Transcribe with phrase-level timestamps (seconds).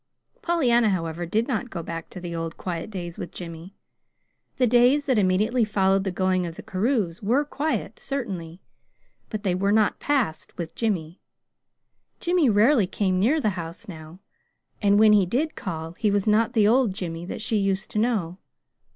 [0.41, 3.75] Pollyanna, however, did not go back to the old quiet days with Jimmy.
[4.57, 8.61] The days that immediately followed the going of the Carews were quiet, certainly,
[9.29, 11.21] but they were not passed "with Jimmy."
[12.19, 14.17] Jimmy rarely came near the house now,
[14.81, 17.99] and when he did call, he was not the old Jimmy that she used to
[17.99, 18.39] know.